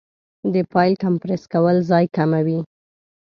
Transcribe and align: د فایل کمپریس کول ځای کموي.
د 0.53 0.55
فایل 0.71 0.93
کمپریس 1.03 1.43
کول 1.53 1.77
ځای 1.89 2.05
کموي. 2.15 2.59